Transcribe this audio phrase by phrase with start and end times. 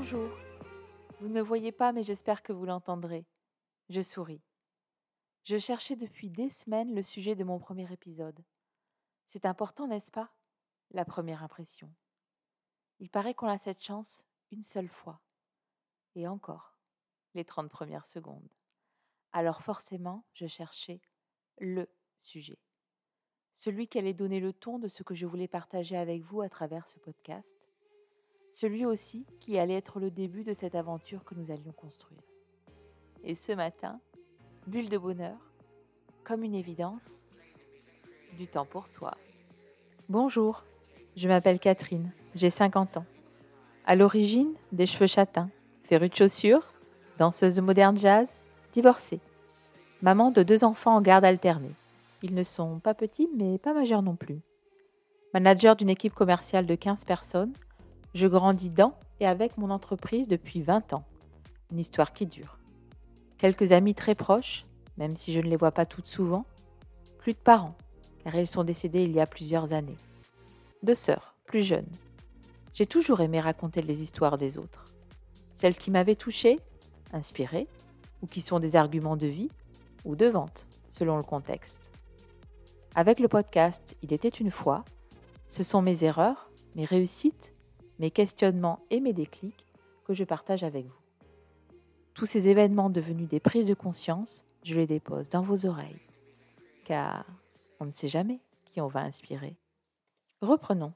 [0.00, 0.30] Bonjour.
[1.18, 3.26] Vous ne me voyez pas, mais j'espère que vous l'entendrez.
[3.88, 4.44] Je souris.
[5.42, 8.44] Je cherchais depuis des semaines le sujet de mon premier épisode.
[9.26, 10.30] C'est important, n'est-ce pas?
[10.92, 11.92] La première impression.
[13.00, 15.20] Il paraît qu'on a cette chance une seule fois.
[16.14, 16.76] Et encore,
[17.34, 18.52] les 30 premières secondes.
[19.32, 21.00] Alors forcément, je cherchais
[21.58, 21.88] le
[22.20, 22.60] sujet.
[23.52, 26.48] Celui qui allait donner le ton de ce que je voulais partager avec vous à
[26.48, 27.67] travers ce podcast.
[28.50, 32.22] Celui aussi qui allait être le début de cette aventure que nous allions construire.
[33.24, 34.00] Et ce matin,
[34.66, 35.36] bulle de bonheur,
[36.24, 37.22] comme une évidence,
[38.36, 39.16] du temps pour soi.
[40.08, 40.64] Bonjour,
[41.16, 43.06] je m'appelle Catherine, j'ai 50 ans.
[43.86, 45.50] À l'origine, des cheveux châtains,
[45.84, 46.72] férue de chaussures,
[47.18, 48.28] danseuse de moderne jazz,
[48.72, 49.20] divorcée.
[50.02, 51.74] Maman de deux enfants en garde alternée.
[52.22, 54.40] Ils ne sont pas petits, mais pas majeurs non plus.
[55.34, 57.52] Manager d'une équipe commerciale de 15 personnes,
[58.14, 61.04] je grandis dans et avec mon entreprise depuis 20 ans.
[61.70, 62.58] Une histoire qui dure.
[63.36, 64.64] Quelques amis très proches,
[64.96, 66.44] même si je ne les vois pas toutes souvent.
[67.18, 67.76] Plus de parents,
[68.24, 69.96] car ils sont décédés il y a plusieurs années.
[70.82, 71.88] Deux sœurs, plus jeunes.
[72.74, 74.84] J'ai toujours aimé raconter les histoires des autres.
[75.54, 76.58] Celles qui m'avaient touchée,
[77.12, 77.66] inspirée,
[78.22, 79.50] ou qui sont des arguments de vie
[80.04, 81.78] ou de vente, selon le contexte.
[82.94, 84.84] Avec le podcast Il était une fois,
[85.48, 87.52] ce sont mes erreurs, mes réussites,
[87.98, 89.66] mes questionnements et mes déclics
[90.04, 91.00] que je partage avec vous.
[92.14, 96.00] Tous ces événements devenus des prises de conscience, je les dépose dans vos oreilles,
[96.84, 97.24] car
[97.80, 99.56] on ne sait jamais qui on va inspirer.
[100.40, 100.92] Reprenons.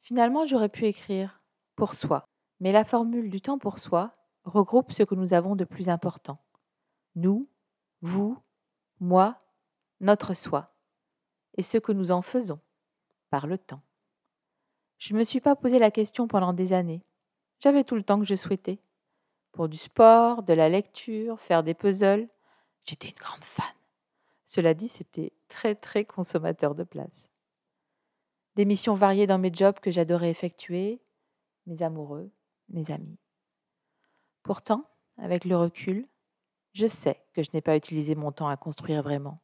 [0.00, 1.40] Finalement, j'aurais pu écrire
[1.74, 2.24] pour soi,
[2.60, 6.38] mais la formule du temps pour soi regroupe ce que nous avons de plus important.
[7.14, 7.48] Nous,
[8.00, 8.38] vous,
[9.00, 9.38] moi,
[10.00, 10.74] notre soi,
[11.56, 12.60] et ce que nous en faisons
[13.30, 13.82] par le temps.
[14.98, 17.02] Je ne me suis pas posé la question pendant des années.
[17.60, 18.78] J'avais tout le temps que je souhaitais.
[19.52, 22.28] Pour du sport, de la lecture, faire des puzzles.
[22.84, 23.64] J'étais une grande fan.
[24.44, 27.30] Cela dit, c'était très très consommateur de place.
[28.54, 31.02] Des missions variées dans mes jobs que j'adorais effectuer,
[31.66, 32.30] mes amoureux,
[32.68, 33.18] mes amis.
[34.42, 34.88] Pourtant,
[35.18, 36.06] avec le recul,
[36.72, 39.40] je sais que je n'ai pas utilisé mon temps à construire vraiment,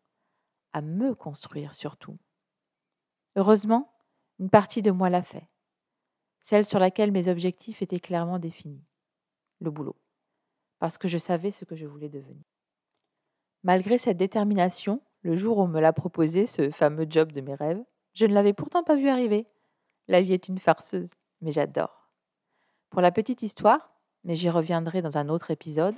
[0.73, 2.19] à me construire surtout.
[3.37, 3.93] Heureusement,
[4.39, 5.49] une partie de moi l'a fait,
[6.43, 8.85] celle sur laquelle mes objectifs étaient clairement définis,
[9.61, 9.97] le boulot,
[10.81, 12.45] parce que je savais ce que je voulais devenir.
[13.63, 17.55] Malgré cette détermination, le jour où on me l'a proposé, ce fameux job de mes
[17.55, 17.83] rêves,
[18.15, 19.47] je ne l'avais pourtant pas vu arriver.
[20.09, 22.11] La vie est une farceuse, mais j'adore.
[22.91, 23.95] Pour la petite histoire,
[24.25, 25.95] mais j'y reviendrai dans un autre épisode,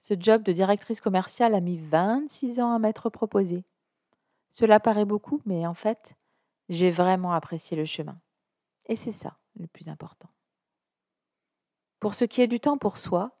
[0.00, 3.64] ce job de directrice commerciale a mis 26 ans à m'être proposé.
[4.50, 6.14] Cela paraît beaucoup, mais en fait,
[6.68, 8.18] j'ai vraiment apprécié le chemin.
[8.86, 10.28] Et c'est ça le plus important.
[11.98, 13.36] Pour ce qui est du temps pour soi,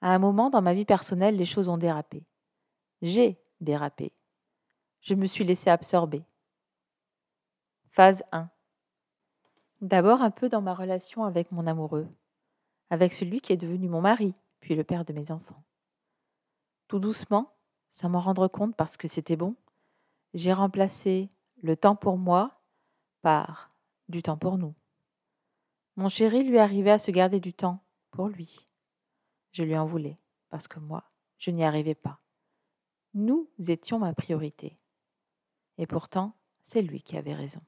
[0.00, 2.24] à un moment dans ma vie personnelle, les choses ont dérapé.
[3.02, 4.12] J'ai dérapé.
[5.00, 6.24] Je me suis laissé absorber.
[7.90, 8.48] Phase 1.
[9.80, 12.08] D'abord un peu dans ma relation avec mon amoureux
[12.90, 15.62] avec celui qui est devenu mon mari, puis le père de mes enfants.
[16.88, 17.52] Tout doucement,
[17.90, 19.56] sans m'en rendre compte parce que c'était bon,
[20.32, 21.30] j'ai remplacé
[21.62, 22.60] le temps pour moi
[23.22, 23.70] par
[24.08, 24.74] du temps pour nous.
[25.96, 28.66] Mon chéri lui arrivait à se garder du temps pour lui.
[29.52, 30.18] Je lui en voulais,
[30.50, 31.04] parce que moi,
[31.38, 32.20] je n'y arrivais pas.
[33.14, 34.78] Nous étions ma priorité.
[35.78, 37.60] Et pourtant, c'est lui qui avait raison.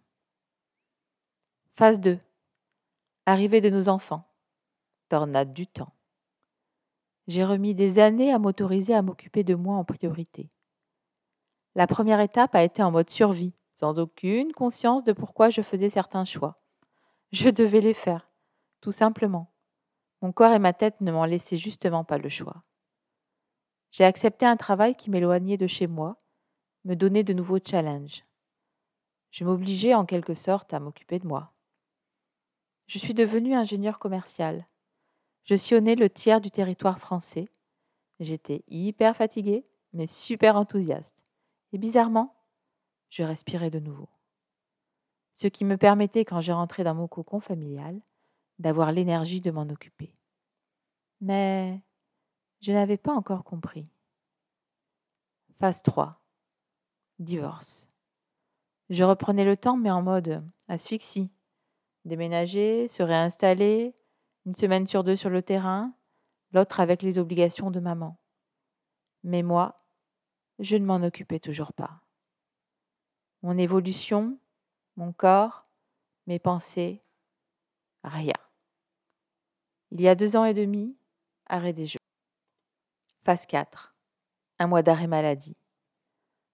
[1.75, 2.19] Phase 2.
[3.27, 4.27] Arrivée de nos enfants
[5.09, 5.93] tornade du temps.
[7.29, 10.51] J'ai remis des années à m'autoriser à m'occuper de moi en priorité.
[11.75, 15.91] La première étape a été en mode survie, sans aucune conscience de pourquoi je faisais
[15.91, 16.61] certains choix.
[17.33, 18.31] Je devais les faire,
[18.81, 19.53] tout simplement.
[20.23, 22.63] Mon corps et ma tête ne m'en laissaient justement pas le choix.
[23.91, 26.23] J'ai accepté un travail qui m'éloignait de chez moi,
[26.85, 28.25] me donnait de nouveaux challenges.
[29.31, 31.53] Je m'obligeais en quelque sorte à m'occuper de moi.
[32.87, 34.67] Je suis devenue ingénieur commercial.
[35.45, 37.49] Je sillonnais le tiers du territoire français.
[38.21, 41.17] J'étais hyper fatiguée, mais super enthousiaste.
[41.73, 42.35] Et bizarrement,
[43.11, 44.09] je respirais de nouveau.
[45.37, 48.01] Ce qui me permettait, quand j'ai rentré dans mon cocon familial,
[48.59, 50.15] d'avoir l'énergie de m'en occuper.
[51.21, 51.83] Mais
[52.61, 53.93] je n'avais pas encore compris.
[55.61, 56.21] Phase 3.
[57.19, 57.89] Divorce.
[58.89, 61.31] Je reprenais le temps, mais en mode asphyxie.
[62.07, 63.95] Déménager, se réinstaller,
[64.47, 65.93] une semaine sur deux sur le terrain,
[66.53, 68.19] l'autre avec les obligations de maman.
[69.23, 69.85] Mais moi,
[70.61, 72.01] je ne m'en occupais toujours pas.
[73.43, 74.39] Mon évolution,
[74.97, 75.67] mon corps,
[76.27, 77.03] mes pensées,
[78.03, 78.35] rien.
[79.91, 80.97] Il y a deux ans et demi,
[81.47, 81.99] arrêt des jeux.
[83.25, 83.95] Phase 4.
[84.59, 85.57] Un mois d'arrêt maladie.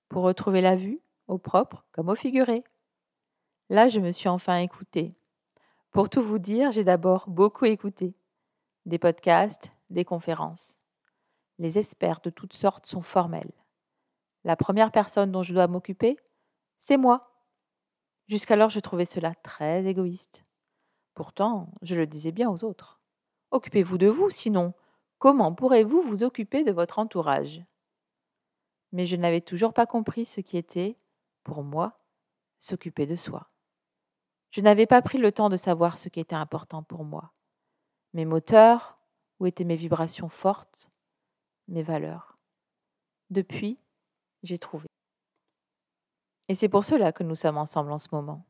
[0.09, 2.65] Pour retrouver la vue, au propre comme au figuré.
[3.71, 5.15] Là, je me suis enfin écoutée.
[5.91, 8.15] Pour tout vous dire, j'ai d'abord beaucoup écouté.
[8.87, 10.79] Des podcasts, des conférences.
[11.59, 13.53] Les experts de toutes sortes sont formels.
[14.45, 16.19] La première personne dont je dois m'occuper,
[16.79, 17.32] c'est moi.
[18.29, 20.45] Jusqu'alors, je trouvais cela très égoïste.
[21.15, 23.01] Pourtant, je le disais bien aux autres.
[23.51, 24.73] Occupez-vous de vous, sinon,
[25.19, 27.63] comment pourrez-vous vous occuper de votre entourage?
[28.93, 30.97] Mais je n'avais toujours pas compris ce qui était,
[31.45, 31.99] pour moi,
[32.61, 33.51] s'occuper de soi.
[34.51, 37.33] Je n'avais pas pris le temps de savoir ce qui était important pour moi.
[38.13, 38.99] Mes moteurs,
[39.41, 40.91] où étaient mes vibrations fortes,
[41.69, 42.39] mes valeurs.
[43.31, 43.79] Depuis,
[44.43, 44.92] j'ai trouvé.
[46.53, 48.45] Et c'est pour cela que nous sommes ensemble en ce moment.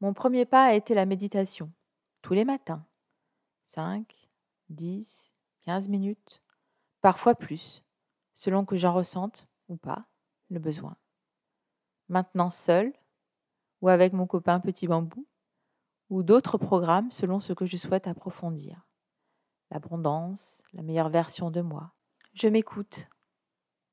[0.00, 1.72] Mon premier pas a été la méditation,
[2.22, 2.86] tous les matins.
[3.64, 4.06] 5,
[4.68, 6.40] 10, 15 minutes,
[7.00, 7.82] parfois plus,
[8.36, 10.04] selon que j'en ressente ou pas
[10.50, 10.96] le besoin.
[12.08, 12.92] Maintenant seul,
[13.80, 15.26] ou avec mon copain Petit Bambou,
[16.10, 18.86] ou d'autres programmes selon ce que je souhaite approfondir.
[19.72, 21.92] L'abondance, la meilleure version de moi.
[22.34, 23.08] Je m'écoute.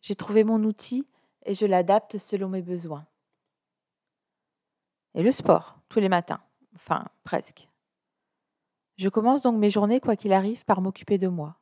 [0.02, 1.08] J'ai trouvé mon outil
[1.46, 3.06] et je l'adapte selon mes besoins.
[5.14, 6.42] Et le sport, tous les matins,
[6.76, 7.68] enfin presque.
[8.98, 11.58] Je commence donc mes journées, quoi qu'il arrive, par m'occuper de moi.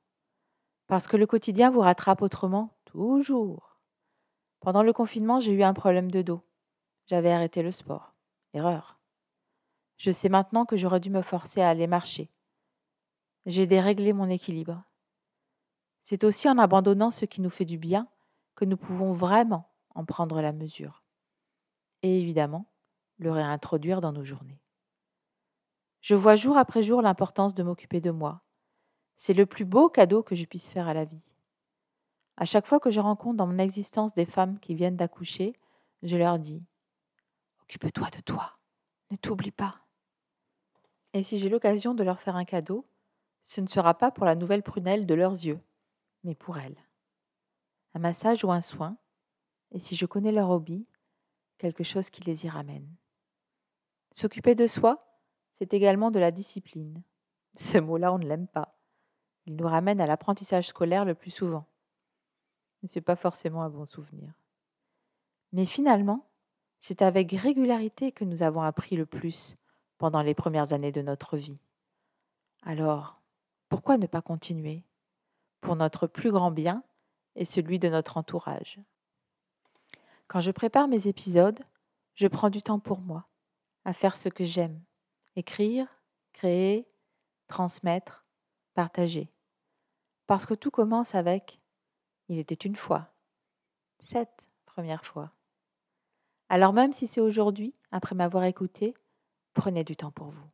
[0.88, 3.78] Parce que le quotidien vous rattrape autrement, toujours.
[4.60, 6.42] Pendant le confinement, j'ai eu un problème de dos.
[7.06, 8.14] J'avais arrêté le sport.
[8.54, 9.00] Erreur.
[9.98, 12.30] Je sais maintenant que j'aurais dû me forcer à aller marcher.
[13.46, 14.84] J'ai déréglé mon équilibre.
[16.02, 18.08] C'est aussi en abandonnant ce qui nous fait du bien
[18.60, 21.02] que nous pouvons vraiment en prendre la mesure.
[22.04, 22.66] Et évidemment,
[23.18, 24.62] le réintroduire dans nos journées.
[26.02, 28.42] Je vois jour après jour l'importance de m'occuper de moi.
[29.16, 31.26] C'est le plus beau cadeau que je puisse faire à la vie.
[32.36, 35.54] À chaque fois que je rencontre dans mon existence des femmes qui viennent d'accoucher,
[36.04, 36.62] je leur dis
[37.64, 38.58] Occupe-toi de toi,
[39.10, 39.86] ne t'oublie pas.
[41.14, 42.86] Et si j'ai l'occasion de leur faire un cadeau,
[43.44, 45.62] ce ne sera pas pour la nouvelle prunelle de leurs yeux,
[46.26, 46.78] mais pour elles.
[48.00, 48.98] Massage ou un soin,
[49.72, 50.88] et si je connais leur hobby,
[51.57, 52.88] quelque chose qui les y ramène.
[54.12, 55.06] S'occuper de soi,
[55.57, 57.01] c'est également de la discipline.
[57.57, 58.75] Ce mot-là, on ne l'aime pas.
[59.46, 61.66] Il nous ramène à l'apprentissage scolaire le plus souvent.
[62.88, 64.31] Ce n'est pas forcément un bon souvenir.
[65.52, 66.25] Mais finalement,
[66.80, 69.57] c'est avec régularité que nous avons appris le plus
[69.98, 71.60] pendant les premières années de notre vie.
[72.63, 73.22] Alors,
[73.68, 74.84] pourquoi ne pas continuer?
[75.62, 76.84] Pour notre plus grand bien
[77.40, 78.80] et celui de notre entourage.
[80.28, 81.60] Quand je prépare mes épisodes,
[82.14, 83.30] je prends du temps pour moi,
[83.86, 84.80] à faire ce que j'aime,
[85.38, 85.88] écrire,
[86.34, 86.86] créer,
[87.48, 88.26] transmettre,
[88.74, 89.32] partager.
[90.28, 91.62] Parce que tout commence avec
[92.28, 93.14] Il était une fois,
[94.00, 95.32] cette première fois.
[96.50, 98.94] Alors même si c'est aujourd'hui, après m'avoir écouté,
[99.54, 100.50] prenez du temps pour vous.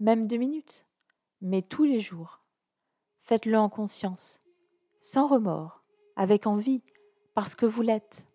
[0.00, 0.84] Même deux minutes,
[1.40, 2.40] mais tous les jours.
[3.20, 4.40] Faites-le en conscience,
[5.00, 5.85] sans remords,
[6.16, 6.82] avec envie,
[7.34, 8.26] parce que vous l'êtes.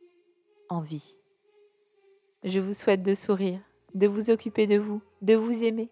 [0.70, 1.18] Envie.
[2.44, 3.60] Je vous souhaite de sourire,
[3.94, 5.90] de vous occuper de vous, de vous aimer,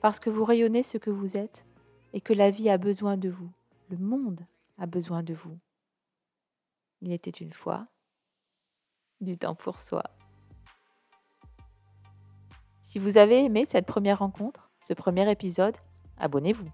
[0.00, 1.64] parce que vous rayonnez ce que vous êtes
[2.12, 3.50] et que la vie a besoin de vous,
[3.88, 4.40] le monde
[4.78, 5.58] a besoin de vous.
[7.00, 7.88] Il était une fois
[9.20, 10.04] du temps pour soi.
[12.80, 15.76] Si vous avez aimé cette première rencontre, ce premier épisode,
[16.18, 16.70] abonnez-vous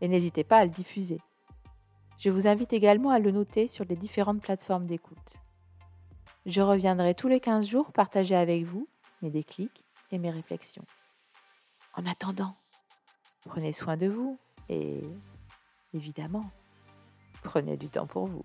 [0.00, 1.20] et n'hésitez pas à le diffuser.
[2.20, 5.38] Je vous invite également à le noter sur les différentes plateformes d'écoute.
[6.44, 8.86] Je reviendrai tous les 15 jours partager avec vous
[9.22, 10.84] mes déclics et mes réflexions.
[11.94, 12.54] En attendant,
[13.46, 15.00] prenez soin de vous et
[15.94, 16.44] évidemment,
[17.42, 18.44] prenez du temps pour vous.